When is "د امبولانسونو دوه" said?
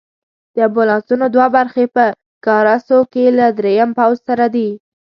0.55-1.47